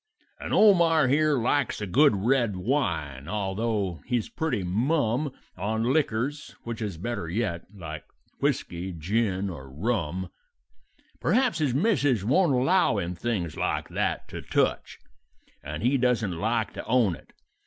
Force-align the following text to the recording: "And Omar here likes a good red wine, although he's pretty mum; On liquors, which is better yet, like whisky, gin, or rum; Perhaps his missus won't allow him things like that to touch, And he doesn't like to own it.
"And 0.39 0.51
Omar 0.51 1.07
here 1.09 1.37
likes 1.37 1.79
a 1.79 1.85
good 1.85 2.15
red 2.15 2.55
wine, 2.55 3.27
although 3.27 4.01
he's 4.07 4.29
pretty 4.29 4.63
mum; 4.63 5.31
On 5.57 5.83
liquors, 5.93 6.55
which 6.63 6.81
is 6.81 6.97
better 6.97 7.29
yet, 7.29 7.65
like 7.71 8.03
whisky, 8.39 8.93
gin, 8.93 9.47
or 9.47 9.69
rum; 9.69 10.31
Perhaps 11.19 11.59
his 11.59 11.75
missus 11.75 12.25
won't 12.25 12.53
allow 12.55 12.97
him 12.97 13.13
things 13.13 13.55
like 13.55 13.89
that 13.89 14.27
to 14.29 14.41
touch, 14.41 14.97
And 15.63 15.83
he 15.83 15.99
doesn't 15.99 16.35
like 16.35 16.73
to 16.73 16.85
own 16.87 17.13
it. 17.15 17.31